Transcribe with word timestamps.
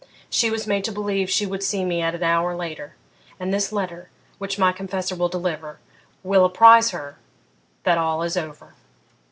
She 0.31 0.49
was 0.49 0.65
made 0.65 0.83
to 0.85 0.91
believe 0.91 1.29
she 1.29 1.45
would 1.45 1.61
see 1.61 1.85
me 1.85 2.01
at 2.01 2.15
a 2.15 2.17
later 2.55 2.83
hour, 2.83 2.95
and 3.39 3.53
this 3.53 3.71
letter, 3.71 4.09
which 4.39 4.57
my 4.57 4.71
confessor 4.71 5.15
will 5.15 5.29
deliver, 5.29 5.77
will 6.23 6.43
apprise 6.43 6.89
her 6.89 7.19
that 7.83 7.99
all 7.99 8.23
is 8.23 8.35
over.' 8.35 8.73